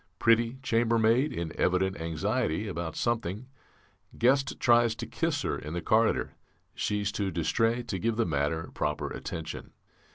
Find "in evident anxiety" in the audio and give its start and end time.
1.31-2.67